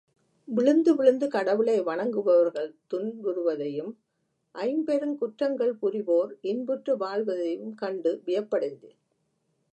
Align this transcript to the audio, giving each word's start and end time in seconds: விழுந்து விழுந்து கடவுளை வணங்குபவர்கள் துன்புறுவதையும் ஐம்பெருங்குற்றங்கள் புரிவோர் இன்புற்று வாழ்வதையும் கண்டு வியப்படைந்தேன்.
விழுந்து 0.47 0.91
விழுந்து 0.95 1.27
கடவுளை 1.27 1.75
வணங்குபவர்கள் 1.81 2.75
துன்புறுவதையும் 2.93 3.91
ஐம்பெருங்குற்றங்கள் 4.55 5.73
புரிவோர் 5.81 6.31
இன்புற்று 6.41 6.97
வாழ்வதையும் 6.97 7.73
கண்டு 7.75 8.21
வியப்படைந்தேன். 8.25 8.99